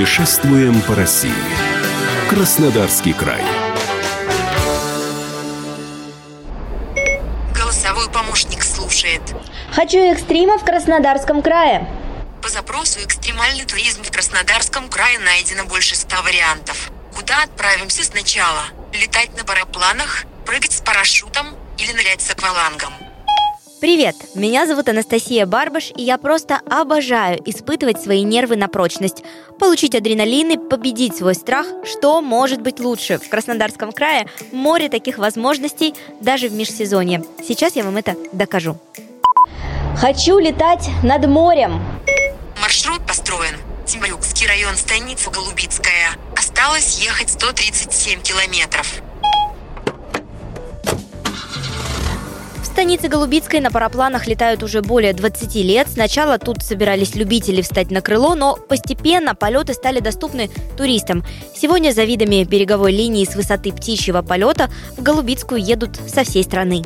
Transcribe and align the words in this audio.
Путешествуем 0.00 0.80
по 0.80 0.94
России. 0.94 1.30
Краснодарский 2.30 3.12
край. 3.12 3.44
Голосовой 7.54 8.08
помощник 8.08 8.62
слушает. 8.62 9.20
Хочу 9.74 9.98
экстрима 9.98 10.56
в 10.56 10.64
Краснодарском 10.64 11.42
крае. 11.42 11.86
По 12.40 12.48
запросу 12.48 12.98
«Экстремальный 13.04 13.66
туризм 13.66 14.02
в 14.02 14.10
Краснодарском 14.10 14.88
крае» 14.88 15.18
найдено 15.18 15.64
больше 15.64 15.94
ста 15.94 16.22
вариантов. 16.22 16.90
Куда 17.14 17.42
отправимся 17.42 18.02
сначала? 18.02 18.62
Летать 18.94 19.36
на 19.36 19.44
парапланах, 19.44 20.24
прыгать 20.46 20.72
с 20.72 20.80
парашютом 20.80 21.48
или 21.76 21.92
нырять 21.92 22.22
с 22.22 22.30
аквалангом? 22.30 22.94
Привет, 23.80 24.14
меня 24.34 24.66
зовут 24.66 24.90
Анастасия 24.90 25.46
Барбаш, 25.46 25.90
и 25.96 26.02
я 26.02 26.18
просто 26.18 26.60
обожаю 26.70 27.40
испытывать 27.48 27.98
свои 27.98 28.24
нервы 28.24 28.56
на 28.56 28.68
прочность, 28.68 29.24
получить 29.58 29.94
адреналин 29.94 30.50
и 30.50 30.58
победить 30.58 31.16
свой 31.16 31.34
страх, 31.34 31.66
что 31.84 32.20
может 32.20 32.60
быть 32.60 32.78
лучше. 32.78 33.18
В 33.18 33.30
Краснодарском 33.30 33.92
крае 33.92 34.26
море 34.52 34.90
таких 34.90 35.16
возможностей 35.16 35.94
даже 36.20 36.48
в 36.48 36.52
межсезонье. 36.52 37.24
Сейчас 37.42 37.74
я 37.74 37.84
вам 37.84 37.96
это 37.96 38.16
докажу. 38.32 38.76
Хочу 39.96 40.38
летать 40.38 40.86
над 41.02 41.26
морем. 41.26 41.80
Маршрут 42.60 43.00
построен. 43.06 43.56
Темрюкский 43.86 44.46
район, 44.46 44.76
станица 44.76 45.30
Голубицкая. 45.30 46.10
Осталось 46.36 47.00
ехать 47.00 47.30
137 47.30 48.20
километров. 48.20 49.00
Станице 52.80 53.08
Голубицкой 53.08 53.60
на 53.60 53.70
парапланах 53.70 54.26
летают 54.26 54.62
уже 54.62 54.80
более 54.80 55.12
20 55.12 55.54
лет. 55.56 55.86
Сначала 55.86 56.38
тут 56.38 56.62
собирались 56.62 57.14
любители 57.14 57.60
встать 57.60 57.90
на 57.90 58.00
крыло, 58.00 58.34
но 58.34 58.56
постепенно 58.56 59.34
полеты 59.34 59.74
стали 59.74 60.00
доступны 60.00 60.48
туристам. 60.78 61.22
Сегодня 61.54 61.90
за 61.90 62.04
видами 62.04 62.42
береговой 62.42 62.92
линии 62.92 63.26
с 63.26 63.36
высоты 63.36 63.72
птичьего 63.72 64.22
полета 64.22 64.70
в 64.96 65.02
Голубицкую 65.02 65.62
едут 65.62 66.00
со 66.08 66.24
всей 66.24 66.42
страны. 66.42 66.82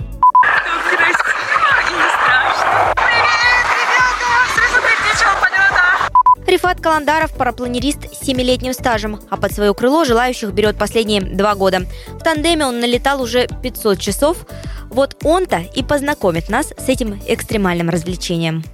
Рифат 6.64 6.80
Каландаров– 6.80 7.32
парапланерист 7.36 8.10
с 8.10 8.26
7-летним 8.26 8.72
стажем, 8.72 9.20
а 9.28 9.36
под 9.36 9.52
свое 9.52 9.74
крыло 9.74 10.06
желающих 10.06 10.50
берет 10.52 10.78
последние 10.78 11.20
два 11.20 11.54
года. 11.54 11.80
В 12.08 12.20
тандеме 12.20 12.64
он 12.64 12.80
налетал 12.80 13.20
уже 13.20 13.46
500 13.62 13.98
часов. 13.98 14.46
Вот 14.88 15.14
он-то 15.22 15.58
и 15.58 15.82
познакомит 15.82 16.48
нас 16.48 16.72
с 16.78 16.88
этим 16.88 17.20
экстремальным 17.26 17.90
развлечением. 17.90 18.64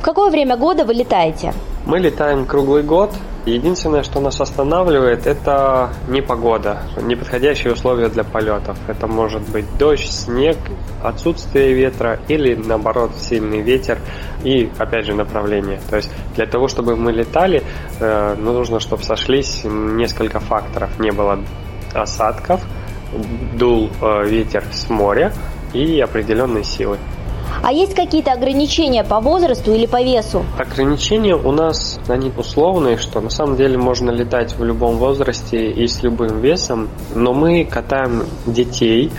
В 0.00 0.02
какое 0.02 0.30
время 0.30 0.56
года 0.56 0.86
вы 0.86 0.94
летаете? 0.94 1.52
Мы 1.84 1.98
летаем 1.98 2.46
круглый 2.46 2.82
год. 2.82 3.10
Единственное, 3.46 4.02
что 4.02 4.20
нас 4.20 4.40
останавливает, 4.40 5.26
это 5.26 5.90
непогода, 6.08 6.78
неподходящие 7.02 7.74
условия 7.74 8.08
для 8.08 8.24
полетов. 8.24 8.78
Это 8.88 9.06
может 9.06 9.42
быть 9.50 9.66
дождь, 9.76 10.10
снег, 10.10 10.56
отсутствие 11.02 11.74
ветра 11.74 12.20
или, 12.28 12.54
наоборот, 12.54 13.10
сильный 13.16 13.60
ветер 13.60 13.98
и, 14.42 14.70
опять 14.78 15.04
же, 15.04 15.14
направление. 15.14 15.78
То 15.90 15.96
есть 15.96 16.10
для 16.36 16.46
того, 16.46 16.68
чтобы 16.68 16.96
мы 16.96 17.12
летали, 17.12 17.62
э, 18.00 18.34
ну, 18.38 18.54
нужно, 18.54 18.80
чтобы 18.80 19.02
сошлись 19.02 19.60
несколько 19.64 20.40
факторов. 20.40 20.98
Не 20.98 21.12
было 21.12 21.38
осадков, 21.92 22.62
дул 23.58 23.90
э, 24.00 24.24
ветер 24.26 24.64
с 24.72 24.88
моря 24.88 25.34
и 25.74 26.00
определенной 26.00 26.64
силы. 26.64 26.96
А 27.66 27.72
есть 27.72 27.94
какие-то 27.94 28.32
ограничения 28.32 29.04
по 29.04 29.20
возрасту 29.20 29.72
или 29.72 29.86
по 29.86 30.02
весу? 30.02 30.44
Ограничения 30.58 31.34
у 31.34 31.50
нас, 31.50 31.98
они 32.08 32.30
условные, 32.36 32.98
что 32.98 33.22
на 33.22 33.30
самом 33.30 33.56
деле 33.56 33.78
можно 33.78 34.10
летать 34.10 34.54
в 34.54 34.62
любом 34.62 34.98
возрасте 34.98 35.70
и 35.70 35.86
с 35.86 36.02
любым 36.02 36.42
весом, 36.42 36.90
но 37.14 37.32
мы 37.32 37.64
катаем 37.64 38.24
детей, 38.44 39.10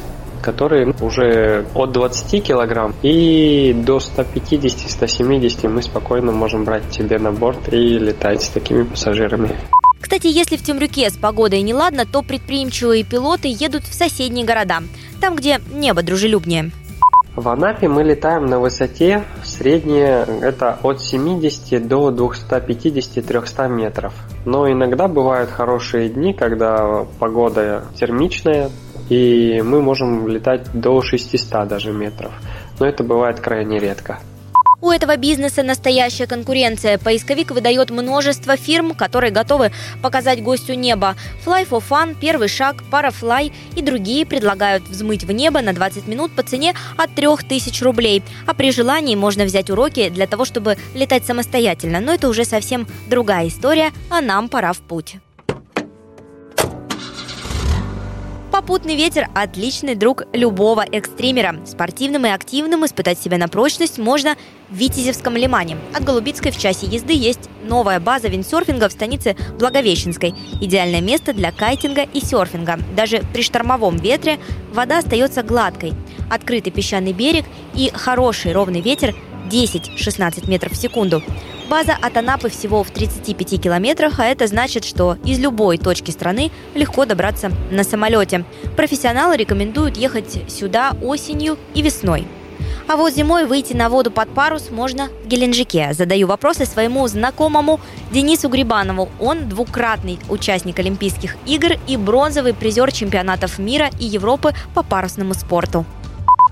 которые 0.44 0.94
уже 1.02 1.66
от 1.74 1.92
20 1.92 2.44
килограмм 2.44 2.94
и 3.02 3.74
до 3.74 3.98
150-170 3.98 5.68
мы 5.68 5.82
спокойно 5.82 6.32
можем 6.32 6.66
брать 6.66 6.88
тебе 6.92 7.18
на 7.18 7.32
борт 7.32 7.74
и 7.74 7.98
летать 7.98 8.44
с 8.44 8.50
такими 8.50 8.84
пассажирами. 8.84 9.58
Кстати, 10.00 10.28
если 10.28 10.58
в 10.58 10.62
Темрюке 10.62 11.10
с 11.10 11.18
погодой 11.18 11.64
неладно, 11.64 12.06
то 12.06 12.22
предприимчивые 12.22 13.04
пилоты 13.04 13.48
едут 13.48 13.86
в 13.86 13.94
соседние 13.96 14.46
города, 14.46 14.84
там, 15.20 15.36
где 15.36 15.60
небо 15.74 16.04
дружелюбнее. 16.04 16.70
В 17.36 17.50
Анапе 17.50 17.90
мы 17.90 18.04
летаем 18.04 18.46
на 18.46 18.60
высоте 18.60 19.26
среднее 19.44 20.26
это 20.42 20.80
от 20.82 21.02
70 21.02 21.86
до 21.86 22.10
250-300 22.10 23.68
метров. 23.68 24.14
Но 24.46 24.72
иногда 24.72 25.10
бывают 25.10 25.50
хорошие 25.50 26.08
дни, 26.08 26.34
когда 26.34 27.06
погода 27.20 27.84
термичная, 27.96 28.70
и 29.10 29.62
мы 29.62 29.82
можем 29.82 30.30
летать 30.30 30.70
до 30.74 31.02
600 31.02 31.68
даже 31.68 31.92
метров. 31.92 32.32
Но 32.80 32.88
это 32.88 33.04
бывает 33.04 33.42
крайне 33.42 33.80
редко. 33.80 34.20
У 34.86 34.92
этого 34.92 35.18
бизнеса 35.18 35.64
настоящая 35.64 36.28
конкуренция. 36.28 37.00
Поисковик 37.00 37.50
выдает 37.50 37.90
множество 37.90 38.56
фирм, 38.56 38.94
которые 38.94 39.32
готовы 39.32 39.72
показать 40.04 40.44
гостю 40.44 40.76
небо. 40.76 41.16
Fly 41.44 41.68
for 41.68 41.84
Fun, 41.90 42.16
Первый 42.22 42.48
шаг, 42.50 42.84
Parafly 42.92 43.52
и 43.76 43.82
другие 43.82 44.28
предлагают 44.28 44.84
взмыть 44.84 45.24
в 45.24 45.32
небо 45.32 45.62
на 45.62 45.74
20 45.74 46.08
минут 46.08 46.36
по 46.36 46.44
цене 46.44 46.76
от 46.98 47.16
3000 47.16 47.84
рублей. 47.84 48.22
А 48.46 48.54
при 48.54 48.72
желании 48.72 49.16
можно 49.16 49.46
взять 49.46 49.72
уроки 49.72 50.10
для 50.10 50.28
того, 50.28 50.46
чтобы 50.46 50.78
летать 50.94 51.26
самостоятельно. 51.26 52.00
Но 52.00 52.14
это 52.14 52.30
уже 52.30 52.46
совсем 52.46 52.86
другая 53.08 53.48
история, 53.48 53.92
а 54.12 54.22
нам 54.22 54.50
пора 54.50 54.72
в 54.72 54.82
путь. 54.82 55.16
Попутный 58.56 58.96
ветер– 58.96 59.28
отличный 59.36 59.96
друг 59.96 60.24
любого 60.32 60.86
экстримера. 60.90 61.58
Спортивным 61.66 62.26
и 62.26 62.30
активным 62.30 62.86
испытать 62.86 63.20
себя 63.20 63.38
на 63.38 63.50
прочность 63.50 63.98
можно 63.98 64.38
в 64.70 64.76
Витязевском 64.76 65.36
лимане. 65.36 65.76
От 65.94 66.06
Голубицкой 66.06 66.54
в 66.54 66.58
часе 66.58 66.86
езды 66.86 67.12
есть 67.12 67.50
новая 67.66 68.00
база 68.00 68.30
виндсерфинга 68.30 68.88
в 68.88 68.94
станице 68.94 69.36
Благовещенской. 69.60 70.34
Идеальное 70.62 71.02
место 71.02 71.34
для 71.34 71.52
кайтинга 71.52 72.04
и 72.04 72.22
серфинга. 72.22 72.80
Даже 72.96 73.24
при 73.34 73.42
штормовом 73.42 73.98
ветре 73.98 74.40
вода 74.74 75.00
остается 75.00 75.44
гладкой. 75.44 75.92
Открытый 76.32 76.72
песчаный 76.72 77.12
берег 77.12 77.44
и 77.74 77.92
хороший 77.94 78.54
ровный 78.54 78.80
ветер 78.80 79.14
10-16 79.52 80.50
метров 80.50 80.72
в 80.72 80.78
секунду. 80.78 81.22
База 81.70 81.98
от 82.00 82.16
Анапы 82.16 82.50
всего 82.50 82.84
в 82.84 82.92
35 82.92 83.60
километрах, 83.60 84.20
а 84.20 84.26
это 84.26 84.46
значит, 84.46 84.86
что 84.86 85.18
из 85.26 85.40
любой 85.40 85.80
точки 85.80 86.12
страны 86.12 86.52
легко 86.76 87.06
добраться 87.06 87.52
на 87.72 87.84
самолете. 87.84 88.46
Профессионалы 88.76 89.36
рекомендуют 89.36 89.98
ехать 89.98 90.44
сюда 90.48 90.96
осенью 91.02 91.58
и 91.74 91.82
весной. 91.82 92.28
А 92.88 92.98
вот 92.98 93.14
зимой 93.14 93.48
выйти 93.48 93.74
на 93.74 93.90
воду 93.90 94.12
под 94.12 94.30
парус 94.30 94.70
можно 94.70 95.10
в 95.24 95.28
Геленджике. 95.28 95.94
Задаю 95.94 96.28
вопросы 96.28 96.68
своему 96.68 97.08
знакомому 97.08 97.80
Денису 98.12 98.48
Грибанову. 98.48 99.10
Он 99.20 99.50
двукратный 99.50 100.20
участник 100.30 100.78
Олимпийских 100.78 101.36
игр 101.48 101.80
и 101.88 101.98
бронзовый 101.98 102.54
призер 102.54 102.92
чемпионатов 102.92 103.58
мира 103.58 103.90
и 104.00 104.06
Европы 104.06 104.54
по 104.76 104.84
парусному 104.84 105.34
спорту. 105.34 105.84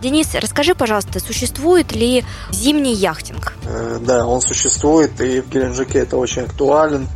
Денис, 0.04 0.36
расскажи, 0.36 0.76
пожалуйста, 0.76 1.22
существует 1.22 1.94
ли 1.94 2.26
зимний 2.52 2.94
яхтинг? 2.94 3.54
Э, 3.66 4.00
да, 4.02 4.28
он 4.28 4.42
существует, 4.42 5.22
и 5.22 5.40
в 5.40 5.48
Геленджике 5.48 6.00
это 6.00 6.18
очень 6.18 6.42
актуален. 6.42 7.08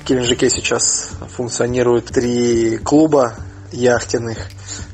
В 0.00 0.08
Геленджике 0.08 0.50
сейчас 0.50 1.10
функционируют 1.36 2.06
три 2.06 2.78
клуба 2.78 3.34
яхтенных, 3.70 4.38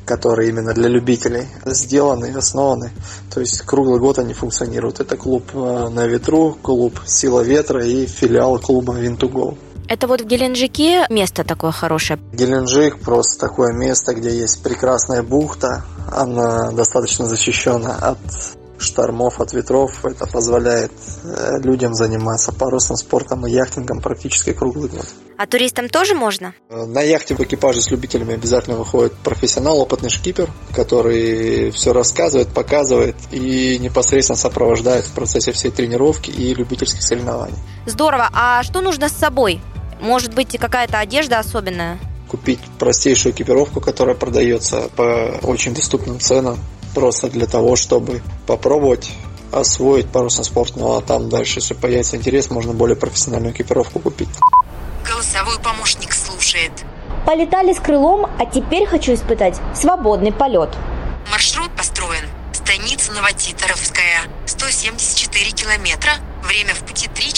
которые 0.05 0.51
именно 0.51 0.75
для 0.75 0.91
любителей 0.91 1.47
сделаны 1.65 2.27
и 2.27 2.37
основаны. 2.37 2.91
То 3.33 3.41
есть 3.41 3.63
круглый 3.63 3.99
год 3.99 4.19
они 4.19 4.35
функционируют. 4.35 5.01
Это 5.01 5.17
клуб 5.17 5.45
э, 5.55 5.89
на 5.89 6.07
ветру, 6.07 6.53
клуб 6.61 7.01
Сила 7.07 7.41
ветра 7.41 7.83
и 7.83 8.05
филиал 8.05 8.59
клуба 8.59 8.93
Винтугол. 8.93 9.57
Это 9.89 10.07
вот 10.07 10.21
в 10.21 10.27
Геленджике 10.27 11.07
место 11.09 11.45
такое 11.45 11.73
хорошее. 11.73 12.19
Геленджик 12.33 12.99
просто 13.01 13.41
такое 13.41 13.73
место, 13.73 14.15
где 14.15 14.31
есть 14.31 14.63
прекрасная 14.63 15.23
бухта. 15.23 15.83
Она 16.13 16.73
достаточно 16.73 17.25
защищена 17.25 17.95
от 17.95 18.19
штормов, 18.79 19.41
от 19.41 19.53
ветров. 19.53 20.05
Это 20.05 20.27
позволяет 20.27 20.93
э, 21.25 21.61
людям 21.63 21.95
заниматься 21.95 22.53
парусным 22.53 22.97
спортом 22.97 23.47
и 23.47 23.51
яхтингом 23.51 24.01
практически 24.01 24.53
круглый 24.53 24.89
год. 24.89 25.07
А 25.37 25.47
туристам 25.47 25.89
тоже 25.89 26.15
можно? 26.15 26.55
Э, 26.69 26.85
на 26.85 27.01
яхте 27.01 27.35
в 27.35 27.41
экипаже 27.41 27.81
с 27.81 27.91
любителями 27.91 28.35
обязательно 28.35 28.77
выходит 28.77 29.15
профессионал, 29.15 29.81
опытный 29.81 30.11
шкипер, 30.11 30.51
который 30.75 31.71
все 31.71 31.93
рассказывает, 31.93 32.49
показывает 32.49 33.17
и 33.31 33.79
непосредственно 33.79 34.37
сопровождает 34.37 35.05
в 35.05 35.13
процессе 35.13 35.53
всей 35.53 35.71
тренировки 35.71 36.31
и 36.31 36.55
любительских 36.55 37.03
соревнований. 37.03 37.57
Здорово. 37.87 38.29
А 38.33 38.63
что 38.63 38.81
нужно 38.81 39.09
с 39.09 39.13
собой? 39.13 39.61
Может 40.01 40.35
быть, 40.35 40.57
какая-то 40.59 40.99
одежда 40.99 41.39
особенная? 41.39 41.99
Купить 42.29 42.61
простейшую 42.79 43.33
экипировку, 43.33 43.81
которая 43.81 44.15
продается 44.15 44.89
по 44.97 45.39
очень 45.43 45.75
доступным 45.75 46.21
ценам, 46.21 46.59
просто 46.95 47.29
для 47.29 47.47
того, 47.47 47.77
чтобы 47.77 48.23
попробовать 48.47 49.11
освоить 49.53 50.09
парусный 50.09 50.45
спорт. 50.45 50.75
Ну 50.77 50.97
а 50.97 51.01
там 51.01 51.29
дальше, 51.29 51.59
если 51.59 51.75
появится 51.75 52.17
интерес, 52.17 52.51
можно 52.51 52.73
более 52.73 52.97
профессиональную 52.97 53.55
экипировку 53.55 53.99
купить. 53.99 54.29
Голосовой 55.09 55.59
помощник 55.61 56.13
слушает. 56.13 56.73
Полетали 57.27 57.73
с 57.73 57.81
крылом, 57.81 58.27
а 58.39 58.47
теперь 58.47 58.87
хочу 58.87 59.15
испытать 59.15 59.57
свободный 59.75 60.33
полет. 60.33 60.71
Маршрут 61.31 61.71
построен. 61.77 62.25
Станица 62.53 63.13
Новотитаровская, 63.13 64.23
174 64.47 65.51
километра. 65.53 66.13
Время 66.43 66.75
в 66.75 66.81
пути 66.81 67.09
3 67.09 67.33
часа. 67.33 67.38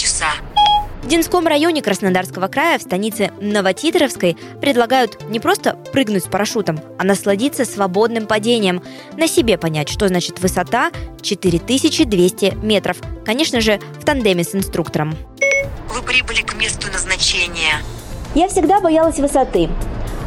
Динском 1.11 1.45
районе 1.45 1.81
Краснодарского 1.81 2.47
края 2.47 2.79
в 2.79 2.83
станице 2.83 3.31
Новотитровской 3.41 4.37
предлагают 4.61 5.21
не 5.29 5.41
просто 5.41 5.73
прыгнуть 5.91 6.23
с 6.23 6.27
парашютом, 6.27 6.79
а 6.97 7.03
насладиться 7.03 7.65
свободным 7.65 8.27
падением, 8.27 8.81
на 9.17 9.27
себе 9.27 9.57
понять, 9.57 9.89
что 9.89 10.07
значит 10.07 10.39
высота 10.39 10.89
4200 11.21 12.59
метров. 12.63 12.95
Конечно 13.25 13.59
же, 13.59 13.81
в 13.99 14.05
тандеме 14.05 14.45
с 14.45 14.55
инструктором. 14.55 15.17
Вы 15.89 16.01
прибыли 16.01 16.43
к 16.43 16.55
месту 16.55 16.89
назначения. 16.89 17.83
Я 18.33 18.47
всегда 18.47 18.79
боялась 18.79 19.19
высоты. 19.19 19.67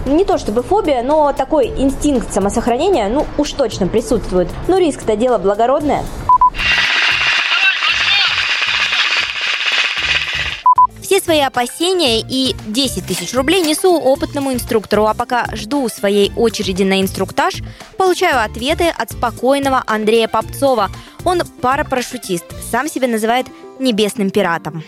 Не 0.05 0.27
то 0.27 0.37
чтобы 0.37 0.63
фобия, 0.63 1.03
но 1.03 1.33
такой 1.33 1.69
инстинкт 1.69 2.31
самосохранения, 2.31 3.09
ну, 3.09 3.27
уж 3.39 3.53
точно 3.53 3.87
присутствует. 3.87 4.49
Но 4.69 4.77
риск-то 4.77 5.17
дело 5.17 5.39
благородное. 5.39 6.05
Свои 11.25 11.41
опасения 11.41 12.21
и 12.21 12.55
10 12.67 13.07
тысяч 13.07 13.35
рублей 13.35 13.63
несу 13.63 13.95
опытному 13.95 14.53
инструктору, 14.53 15.07
а 15.07 15.15
пока 15.15 15.47
жду 15.55 15.89
своей 15.89 16.33
очереди 16.37 16.83
на 16.83 17.01
инструктаж, 17.01 17.55
получаю 17.97 18.45
ответы 18.45 18.89
от 18.89 19.13
спокойного 19.13 19.83
Андрея 19.87 20.29
Попцова. 20.29 20.91
Он 21.25 21.43
парапарашютист, 21.63 22.45
сам 22.71 22.89
себя 22.89 23.09
называет 23.09 23.47
небесным 23.81 24.31
пиратом. 24.31 24.85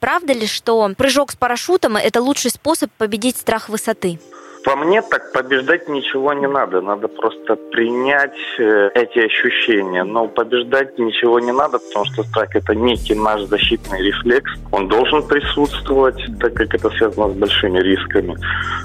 Правда 0.00 0.32
ли, 0.32 0.46
что 0.46 0.90
прыжок 0.96 1.30
с 1.30 1.36
парашютом– 1.36 1.96
это 1.98 2.22
лучший 2.22 2.50
способ 2.50 2.90
победить 2.96 3.36
страх 3.36 3.68
высоты? 3.68 4.18
По 4.64 4.76
мне 4.76 5.00
так 5.00 5.32
побеждать 5.32 5.88
ничего 5.88 6.32
не 6.34 6.46
надо. 6.46 6.80
Надо 6.82 7.08
просто 7.08 7.56
принять 7.56 8.36
э, 8.58 8.90
эти 8.94 9.18
ощущения. 9.18 10.04
Но 10.04 10.28
побеждать 10.28 10.98
ничего 10.98 11.40
не 11.40 11.52
надо, 11.52 11.78
потому 11.78 12.04
что 12.06 12.24
страх 12.24 12.54
это 12.54 12.74
некий 12.74 13.14
наш 13.14 13.42
защитный 13.42 14.02
рефлекс. 14.02 14.52
Он 14.70 14.88
должен 14.88 15.26
присутствовать, 15.26 16.20
так 16.40 16.54
как 16.54 16.74
это 16.74 16.90
связано 16.90 17.30
с 17.30 17.36
большими 17.36 17.78
рисками. 17.78 18.36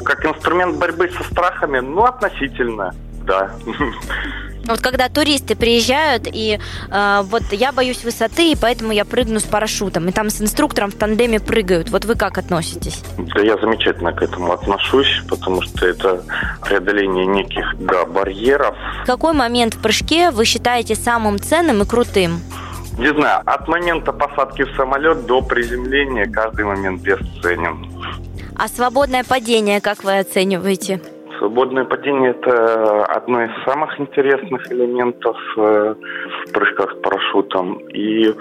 Как 0.06 0.26
инструмент 0.26 0.78
борьбы 0.78 1.10
со 1.10 1.24
страхами, 1.24 1.80
ну, 1.80 2.04
относительно, 2.04 2.94
да. 3.26 3.52
Вот 4.68 4.82
когда 4.82 5.10
туристы 5.10 5.56
приезжают, 5.56 6.28
и 6.32 6.60
э, 6.90 7.22
вот 7.24 7.44
я 7.52 7.72
боюсь 7.72 8.04
высоты, 8.04 8.52
и 8.52 8.56
поэтому 8.56 8.92
я 8.92 9.06
прыгну 9.06 9.40
с 9.40 9.44
парашютом, 9.44 10.10
и 10.10 10.12
там 10.12 10.30
с 10.30 10.42
инструктором 10.42 10.92
в 10.92 10.96
тандеме 10.96 11.40
прыгают. 11.40 11.90
Вот 11.90 12.06
вы 12.06 12.16
как 12.16 12.38
относитесь? 12.38 13.04
Да 13.18 13.42
я 13.42 13.58
замечательно 13.58 14.12
к 14.12 14.22
этому 14.22 14.52
отношусь, 14.52 15.22
потому 15.30 15.62
что 15.62 15.86
это 15.86 16.24
преодоление 16.62 17.26
неких 17.26 17.66
да, 17.80 18.06
барьеров. 18.06 18.76
Какой 19.06 19.34
момент 19.34 19.76
в 19.76 19.82
прыжке 19.82 20.32
вы 20.32 20.46
считаете 20.46 20.96
самым 20.96 21.40
ценным 21.40 21.84
и 21.84 21.86
крутым? 21.86 22.40
Не 22.98 23.14
знаю, 23.14 23.42
от 23.46 23.68
момента 23.68 24.14
посадки 24.14 24.64
в 24.64 24.76
самолет 24.76 25.26
до 25.26 25.42
приземления 25.42 26.26
каждый 26.28 26.66
момент 26.66 27.02
бесценен. 27.02 27.92
А 28.58 28.68
свободное 28.70 29.24
падение 29.24 29.82
как 29.82 30.04
вы 30.04 30.20
оцениваете? 30.20 31.02
Свободное 31.38 31.84
падение– 31.84 32.32
это 32.32 33.06
одно 33.06 33.44
из 33.44 33.52
самых 33.66 34.00
интересных 34.00 34.72
элементов 34.72 35.38
э, 35.58 35.96
в 36.46 36.52
прыжках 36.52 36.92
с 36.94 37.02
парашютом. 37.02 37.78
И 37.90 38.34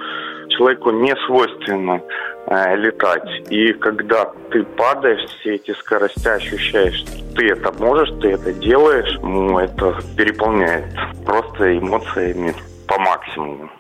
человеку 0.51 0.91
не 0.91 1.15
свойственно 1.27 2.01
э, 2.47 2.77
летать. 2.77 3.29
И 3.51 3.73
когда 3.75 4.31
ты 4.51 4.63
падаешь, 4.63 5.25
все 5.41 5.55
эти 5.55 5.73
скорости 5.73 6.29
ощущаешь, 6.29 7.05
ты 7.37 7.49
это 7.49 7.73
можешь, 7.83 8.11
ты 8.21 8.33
это 8.33 8.53
делаешь, 8.53 9.19
ну, 9.23 9.59
это 9.59 9.97
переполняет 10.17 10.85
просто 11.27 11.77
эмоциями 11.79 12.55
по 12.87 12.99
максимуму. 12.99 13.71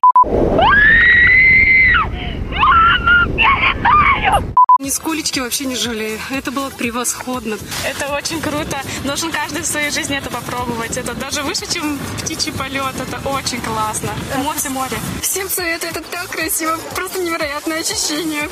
Нисколечки 4.84 5.40
вообще 5.40 5.64
не 5.64 5.76
жалею. 5.76 6.20
Это 6.30 6.50
было 6.50 6.68
превосходно. 6.68 7.56
Это 7.86 8.12
очень 8.12 8.42
круто. 8.42 8.82
Должен 9.06 9.32
каждый 9.32 9.62
в 9.62 9.66
своей 9.66 9.90
жизни 9.90 10.14
это 10.14 10.28
попробовать. 10.28 10.98
Это 10.98 11.14
даже 11.14 11.42
выше, 11.42 11.64
чем 11.72 11.98
птичий 12.20 12.52
полет. 12.52 12.92
Это 13.00 13.26
очень 13.26 13.62
классно. 13.62 14.10
Эмоции 14.36 14.68
море. 14.68 14.98
Всем 15.22 15.48
советую. 15.48 15.90
Это 15.90 16.02
так 16.02 16.28
красиво. 16.28 16.78
Просто 16.94 17.22
невероятное 17.22 17.80
ощущение. 17.80 18.46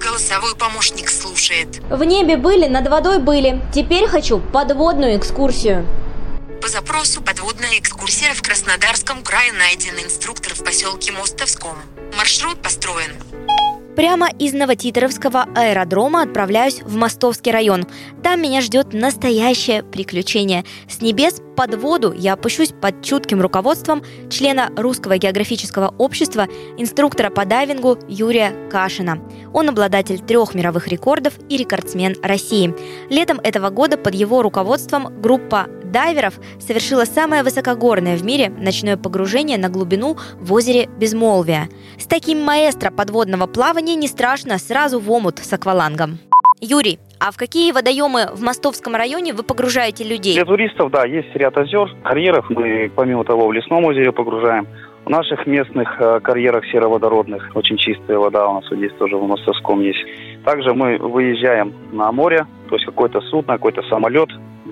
Голосовой 0.00 0.56
помощник 0.56 1.10
слушает. 1.10 1.82
В 1.90 2.02
небе 2.02 2.38
были, 2.38 2.66
над 2.66 2.88
водой 2.88 3.18
были. 3.18 3.60
Теперь 3.74 4.08
хочу 4.08 4.38
подводную 4.38 5.18
экскурсию. 5.18 5.86
По 6.62 6.68
запросу 6.68 7.20
подводная 7.20 7.78
экскурсия 7.78 8.32
в 8.32 8.40
Краснодарском 8.40 9.22
крае 9.22 9.52
найден 9.52 10.02
инструктор 10.02 10.54
в 10.54 10.64
поселке 10.64 11.12
Мостовском. 11.12 11.76
Маршрут 12.16 12.62
построен 12.62 13.12
Прямо 13.96 14.28
из 14.38 14.52
Новотитровского 14.52 15.46
аэродрома 15.54 16.22
отправляюсь 16.22 16.80
в 16.82 16.96
Мостовский 16.96 17.52
район. 17.52 17.86
Там 18.22 18.40
меня 18.40 18.60
ждет 18.60 18.92
настоящее 18.92 19.82
приключение. 19.82 20.64
С 20.88 21.00
небес 21.00 21.42
под 21.56 21.74
воду 21.74 22.12
я 22.16 22.34
опущусь 22.34 22.72
под 22.72 23.04
чутким 23.04 23.42
руководством 23.42 24.02
члена 24.30 24.70
Русского 24.76 25.18
географического 25.18 25.94
общества, 25.98 26.46
инструктора 26.78 27.30
по 27.30 27.44
дайвингу 27.44 27.98
Юрия 28.08 28.54
Кашина. 28.70 29.20
Он 29.52 29.68
обладатель 29.68 30.20
трех 30.20 30.54
мировых 30.54 30.88
рекордов 30.88 31.34
и 31.48 31.56
рекордсмен 31.56 32.16
России. 32.22 32.74
Летом 33.10 33.40
этого 33.42 33.70
года 33.70 33.98
под 33.98 34.14
его 34.14 34.40
руководством 34.40 35.20
группа 35.20 35.66
дайверов 35.90 36.34
совершила 36.58 37.04
самое 37.04 37.42
высокогорное 37.42 38.16
в 38.16 38.24
мире 38.24 38.50
ночное 38.50 38.96
погружение 38.96 39.58
на 39.58 39.68
глубину 39.68 40.16
в 40.40 40.52
озере 40.52 40.88
Безмолвия. 40.98 41.68
С 41.98 42.06
таким 42.06 42.42
маэстро 42.42 42.90
подводного 42.90 43.46
плавания 43.46 43.94
не 43.94 44.08
страшно 44.08 44.58
сразу 44.58 45.00
в 45.00 45.10
омут 45.10 45.38
с 45.38 45.52
аквалангом. 45.52 46.18
Юрий, 46.60 46.98
а 47.18 47.32
в 47.32 47.38
какие 47.38 47.72
водоемы 47.72 48.28
в 48.34 48.42
Мостовском 48.42 48.94
районе 48.94 49.32
вы 49.32 49.42
погружаете 49.42 50.04
людей? 50.04 50.34
Для 50.34 50.44
туристов, 50.44 50.90
да, 50.90 51.06
есть 51.06 51.34
ряд 51.34 51.56
озер, 51.56 51.90
карьеров. 52.02 52.46
Мы, 52.50 52.90
помимо 52.94 53.24
того, 53.24 53.48
в 53.48 53.52
лесном 53.52 53.84
озере 53.84 54.12
погружаем. 54.12 54.66
В 55.04 55.08
наших 55.08 55.46
местных 55.46 55.98
э, 55.98 56.20
карьерах 56.20 56.64
сероводородных 56.66 57.50
очень 57.54 57.78
чистая 57.78 58.18
вода 58.18 58.46
у 58.46 58.60
нас 58.60 58.64
здесь 58.70 58.92
тоже 58.98 59.16
в 59.16 59.26
Мостовском 59.26 59.80
есть. 59.80 60.04
Также 60.44 60.74
мы 60.74 60.98
выезжаем 60.98 61.72
на 61.92 62.12
море, 62.12 62.46
то 62.68 62.76
есть 62.76 62.84
какое-то 62.84 63.22
судно, 63.22 63.54
какой-то 63.54 63.82
самолет, 63.84 64.28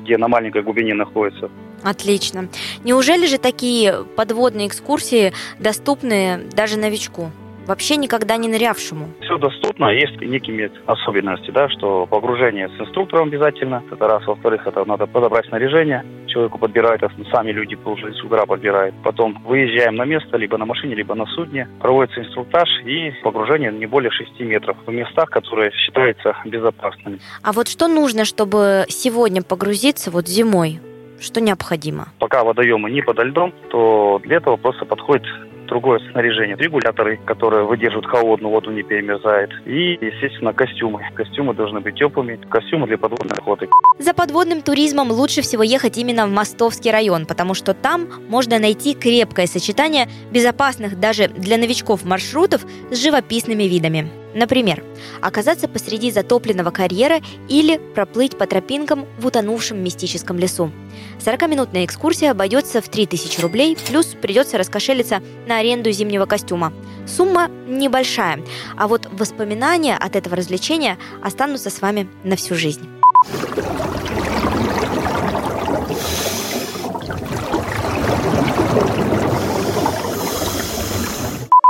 где 0.08 0.16
на 0.16 0.26
маленькой 0.26 0.62
глубине 0.62 0.94
находится. 0.94 1.50
Отлично. 1.82 2.48
Неужели 2.82 3.26
же 3.26 3.36
такие 3.38 4.04
подводные 4.16 4.66
экскурсии 4.66 5.32
доступны 5.58 6.40
даже 6.52 6.78
новичку? 6.78 7.30
Вообще 7.68 7.96
никогда 7.96 8.36
не 8.36 8.48
нырявшему? 8.48 9.10
Все 9.20 9.38
доступно, 9.38 9.90
есть 9.90 10.20
некие 10.20 10.72
особенности, 10.86 11.50
да, 11.50 11.68
что 11.68 12.06
погружение 12.06 12.68
с 12.70 12.80
инструктором 12.80 13.28
обязательно, 13.28 13.82
это 13.92 14.08
раз, 14.08 14.26
во-вторых, 14.26 14.66
это 14.66 14.84
надо 14.84 15.06
подобрать 15.06 15.46
снаряжение, 15.46 16.04
человеку 16.26 16.58
подбирают, 16.58 17.02
а 17.02 17.10
сами 17.30 17.52
люди 17.52 17.76
уже 17.84 18.12
с 18.14 18.24
утра 18.24 18.46
подбирают. 18.46 18.94
Потом 19.04 19.42
выезжаем 19.44 19.96
на 19.96 20.04
место, 20.04 20.36
либо 20.36 20.56
на 20.56 20.64
машине, 20.64 20.94
либо 20.94 21.14
на 21.14 21.26
судне, 21.26 21.68
проводится 21.80 22.20
инструктаж 22.20 22.68
и 22.84 23.12
погружение 23.22 23.70
не 23.70 23.86
более 23.86 24.10
6 24.10 24.40
метров 24.40 24.76
в 24.86 24.90
местах, 24.90 25.28
которые 25.30 25.70
считаются 25.72 26.36
безопасными. 26.44 27.18
А 27.42 27.52
вот 27.52 27.68
что 27.68 27.86
нужно, 27.86 28.24
чтобы 28.24 28.86
сегодня 28.88 29.42
погрузиться 29.42 30.10
вот 30.10 30.26
зимой? 30.26 30.80
Что 31.20 31.40
необходимо? 31.40 32.08
Пока 32.18 32.44
водоемы 32.44 32.90
не 32.90 33.02
подо 33.02 33.24
льдом, 33.24 33.52
то 33.70 34.20
для 34.22 34.36
этого 34.36 34.56
просто 34.56 34.84
подходит 34.84 35.26
другое 35.68 36.00
снаряжение. 36.12 36.56
Регуляторы, 36.56 37.18
которые 37.24 37.64
выдерживают 37.64 38.06
холодную 38.06 38.52
воду, 38.52 38.70
не 38.70 38.82
перемерзает. 38.82 39.50
И, 39.66 39.98
естественно, 40.00 40.52
костюмы. 40.52 41.00
Костюмы 41.14 41.54
должны 41.54 41.80
быть 41.80 41.94
теплыми. 41.94 42.38
Костюмы 42.48 42.86
для 42.86 42.98
подводной 42.98 43.36
охоты. 43.38 43.68
За 43.98 44.14
подводным 44.14 44.62
туризмом 44.62 45.10
лучше 45.10 45.42
всего 45.42 45.62
ехать 45.62 45.98
именно 45.98 46.26
в 46.26 46.30
Мостовский 46.30 46.90
район, 46.90 47.26
потому 47.26 47.54
что 47.54 47.74
там 47.74 48.08
можно 48.28 48.58
найти 48.58 48.94
крепкое 48.94 49.46
сочетание 49.46 50.08
безопасных 50.32 50.98
даже 50.98 51.28
для 51.28 51.56
новичков 51.58 52.04
маршрутов 52.04 52.62
с 52.90 53.02
живописными 53.02 53.64
видами. 53.64 54.08
Например, 54.38 54.84
оказаться 55.20 55.66
посреди 55.66 56.12
затопленного 56.12 56.70
карьера 56.70 57.20
или 57.48 57.78
проплыть 57.96 58.38
по 58.38 58.46
тропинкам 58.46 59.04
в 59.18 59.26
утонувшем 59.26 59.82
мистическом 59.82 60.38
лесу. 60.38 60.70
40-минутная 61.18 61.84
экскурсия 61.84 62.30
обойдется 62.30 62.80
в 62.80 62.88
3000 62.88 63.40
рублей, 63.40 63.76
плюс 63.88 64.06
придется 64.06 64.56
раскошелиться 64.56 65.20
на 65.48 65.58
аренду 65.58 65.90
зимнего 65.90 66.26
костюма. 66.26 66.72
Сумма 67.04 67.48
небольшая, 67.66 68.44
а 68.76 68.86
вот 68.86 69.08
воспоминания 69.10 69.96
от 69.96 70.14
этого 70.14 70.36
развлечения 70.36 70.98
останутся 71.20 71.70
с 71.70 71.82
вами 71.82 72.08
на 72.22 72.36
всю 72.36 72.54
жизнь. 72.54 72.88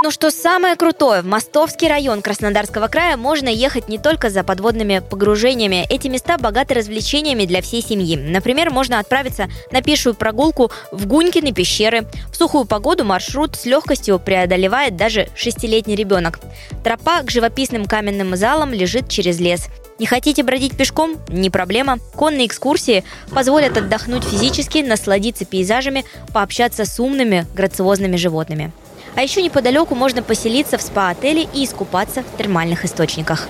Ну 0.09 0.13
что 0.13 0.31
самое 0.31 0.75
крутое, 0.75 1.21
в 1.21 1.27
Мостовский 1.27 1.87
район 1.87 2.23
Краснодарского 2.23 2.89
края 2.89 3.19
можно 3.19 3.51
ехать 3.51 3.91
не 3.91 3.99
только 3.99 4.31
за 4.31 4.43
подводными 4.43 5.01
погружениями. 5.01 5.85
Эти 5.91 6.09
места 6.09 6.39
богаты 6.39 6.73
развлечениями 6.73 7.45
для 7.45 7.61
всей 7.61 7.83
семьи. 7.83 8.17
Например, 8.17 8.71
можно 8.71 9.01
отправиться 9.01 9.49
на 9.71 9.83
пешую 9.83 10.15
прогулку 10.15 10.73
в 10.93 11.07
Гунькины 11.07 11.53
пещеры. 11.53 12.07
В 12.33 12.37
сухую 12.37 12.65
погоду 12.65 13.05
маршрут 13.05 13.55
с 13.55 13.67
легкостью 13.67 14.19
преодолевает 14.19 14.97
даже 14.97 15.29
шестилетний 15.37 15.95
ребенок. 15.95 16.41
Тропа 16.83 17.21
к 17.21 17.31
живописным 17.31 17.85
каменным 17.85 18.35
залам 18.35 18.73
лежит 18.73 19.11
через 19.11 19.39
лес. 19.41 19.67
Не 19.99 20.07
хотите 20.07 20.43
бродить 20.43 20.75
пешком? 20.75 21.17
Не 21.29 21.51
проблема. 21.51 21.99
Конные 22.15 22.47
экскурсии 22.47 23.05
позволят 23.31 23.77
отдохнуть 23.77 24.25
физически, 24.25 24.79
насладиться 24.79 25.45
пейзажами, 25.45 26.07
пообщаться 26.33 26.87
с 26.87 26.99
умными, 26.99 27.47
грациозными 27.55 28.17
животными. 28.17 28.73
А 29.15 29.23
еще 29.23 29.43
неподалеку 29.43 29.95
можно 29.95 30.23
поселиться 30.23 30.79
в 30.79 30.83
спа-отеле 30.83 31.49
и 31.53 31.65
искупаться 31.65 32.23
в 32.23 32.39
термальных 32.39 32.85
источниках. 32.85 33.49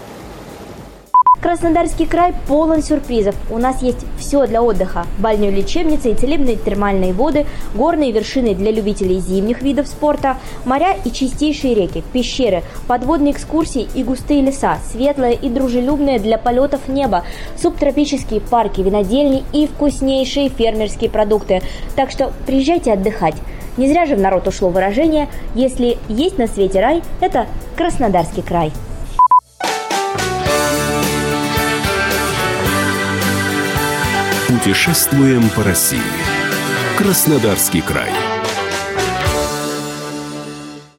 Краснодарский 1.41 2.05
край 2.05 2.35
полон 2.49 2.83
сюрпризов. 2.83 3.37
У 3.49 3.59
нас 3.59 3.81
есть 3.81 4.05
все 4.19 4.45
для 4.49 4.61
отдыха. 4.61 5.07
Бальную 5.19 5.53
лечебницы 5.53 6.11
и 6.11 6.15
целебные 6.15 6.57
термальные 6.57 7.13
воды, 7.13 7.47
горные 7.75 8.11
вершины 8.11 8.57
для 8.57 8.73
любителей 8.73 9.21
зимних 9.21 9.63
видов 9.63 9.87
спорта, 9.87 10.37
моря 10.65 10.97
и 11.05 11.13
чистейшие 11.13 11.75
реки, 11.75 12.03
пещеры, 12.13 12.65
подводные 12.89 13.33
экскурсии 13.33 13.89
и 13.95 14.03
густые 14.03 14.43
леса, 14.43 14.79
светлое 14.91 15.33
и 15.33 15.49
дружелюбное 15.49 16.19
для 16.19 16.39
полетов 16.39 16.89
небо, 16.89 17.25
субтропические 17.57 18.41
парки, 18.41 18.81
винодельни 18.81 19.45
и 19.53 19.69
вкуснейшие 19.69 20.49
фермерские 20.49 21.09
продукты. 21.09 21.63
Так 21.95 22.11
что 22.11 22.33
приезжайте 22.47 22.93
отдыхать. 22.93 23.37
Не 23.79 23.89
зря 23.89 24.07
же 24.07 24.17
в 24.17 24.21
народ 24.21 24.49
ушло 24.49 24.71
выражение 24.71 25.29
«Если 25.55 25.99
есть 26.09 26.37
на 26.37 26.49
свете 26.49 26.81
рай, 26.81 27.03
это 27.21 27.47
Краснодарский 27.77 28.43
край». 28.43 28.73
Путешествуем 34.49 35.49
по 35.51 35.63
России. 35.63 36.01
Краснодарский 36.99 37.81
край. 37.81 38.11